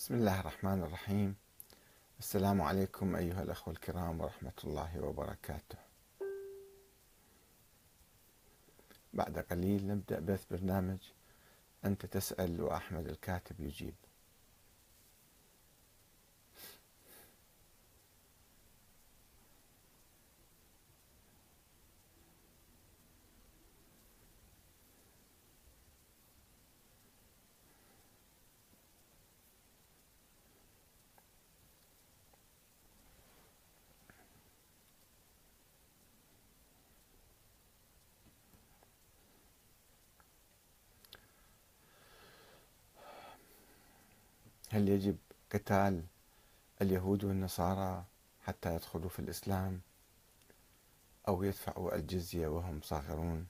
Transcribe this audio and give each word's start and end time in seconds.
بسم 0.00 0.14
الله 0.14 0.40
الرحمن 0.40 0.82
الرحيم. 0.82 1.36
السلام 2.18 2.62
عليكم 2.62 3.16
أيها 3.16 3.42
الأخوة 3.42 3.74
الكرام 3.74 4.20
ورحمة 4.20 4.52
الله 4.64 5.00
وبركاته. 5.00 5.78
بعد 9.12 9.38
قليل 9.38 9.86
نبدأ 9.88 10.20
بث 10.20 10.44
برنامج 10.50 10.98
أنت 11.84 12.06
تسأل 12.06 12.60
وأحمد 12.60 13.08
الكاتب 13.08 13.60
يجيب. 13.60 13.94
هل 44.72 44.88
يجب 44.88 45.16
قتال 45.52 46.04
اليهود 46.82 47.24
والنصارى 47.24 48.04
حتى 48.40 48.74
يدخلوا 48.74 49.08
في 49.08 49.18
الإسلام 49.18 49.80
أو 51.28 51.42
يدفعوا 51.42 51.94
الجزية 51.94 52.48
وهم 52.48 52.80
صاغرون؟ 52.82 53.46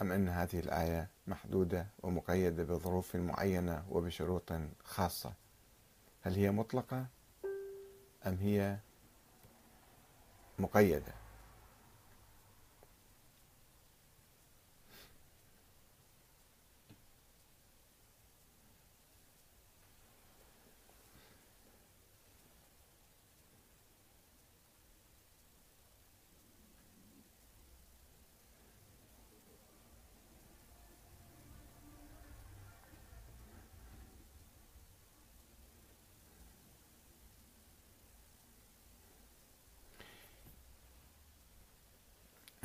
أم 0.00 0.12
أن 0.12 0.28
هذه 0.28 0.58
الآية 0.58 1.08
محدودة 1.26 1.86
ومقيدة 2.02 2.64
بظروف 2.64 3.16
معينة 3.16 3.84
وبشروط 3.90 4.52
خاصة؟ 4.84 5.32
هل 6.22 6.34
هي 6.34 6.50
مطلقة 6.50 7.06
أم 8.26 8.34
هي 8.34 8.78
مقيدة؟ 10.58 11.25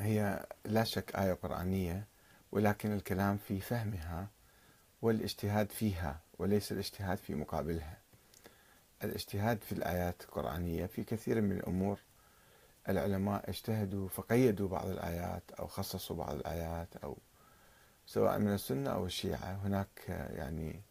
هي 0.02 0.46
لا 0.64 0.84
شك 0.84 1.16
آية 1.16 1.32
قرآنية 1.32 2.06
ولكن 2.52 2.92
الكلام 2.92 3.36
في 3.36 3.60
فهمها 3.60 4.28
والاجتهاد 5.02 5.70
فيها 5.72 6.20
وليس 6.38 6.72
الاجتهاد 6.72 7.18
في 7.18 7.34
مقابلها. 7.34 7.98
الاجتهاد 9.04 9.62
في 9.62 9.72
الآيات 9.72 10.22
القرآنية 10.22 10.86
في 10.86 11.04
كثير 11.04 11.40
من 11.40 11.52
الأمور 11.52 11.98
العلماء 12.88 13.50
اجتهدوا 13.50 14.08
فقيدوا 14.08 14.68
بعض 14.68 14.86
الآيات 14.86 15.42
أو 15.58 15.66
خصصوا 15.66 16.16
بعض 16.16 16.34
الآيات 16.34 16.96
أو 16.96 17.18
سواء 18.06 18.38
من 18.38 18.54
السنة 18.54 18.90
أو 18.90 19.06
الشيعة. 19.06 19.60
هناك 19.64 20.08
يعني 20.08 20.82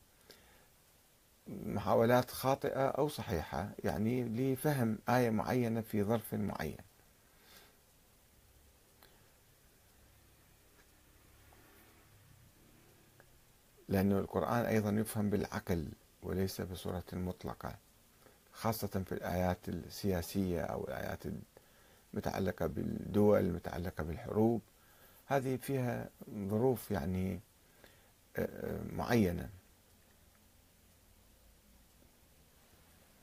محاولات 1.47 2.31
خاطئة 2.31 2.87
أو 2.87 3.07
صحيحة 3.07 3.69
يعني 3.83 4.23
لفهم 4.23 4.99
آية 5.09 5.29
معينة 5.29 5.81
في 5.81 6.03
ظرف 6.03 6.33
معين. 6.33 6.90
لأن 13.91 14.11
القرآن 14.11 14.65
أيضا 14.65 14.89
يفهم 14.89 15.29
بالعقل 15.29 15.87
وليس 16.23 16.61
بصورة 16.61 17.03
مطلقة 17.13 17.75
خاصة 18.53 18.87
في 19.05 19.11
الآيات 19.11 19.69
السياسية 19.69 20.61
أو 20.61 20.83
الآيات 20.87 21.23
المتعلقة 22.13 22.67
بالدول 22.67 23.39
المتعلقة 23.39 24.03
بالحروب. 24.03 24.61
هذه 25.25 25.55
فيها 25.55 26.09
ظروف 26.49 26.91
يعني 26.91 27.39
آه، 28.37 28.41
آه، 28.41 28.81
معينة. 28.95 29.49